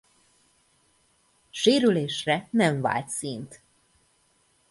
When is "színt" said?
3.09-3.61